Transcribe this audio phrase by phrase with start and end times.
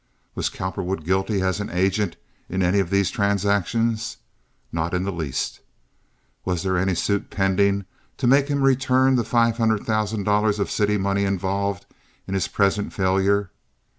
[0.33, 2.15] Was Cowperwood guilty as an agent
[2.49, 4.17] in any of these transactions?
[4.71, 5.59] Not in the least.
[6.43, 7.85] Was there any suit pending
[8.17, 11.85] to make him return the five hundred thousand dollars of city money involved
[12.27, 13.51] in his present failure?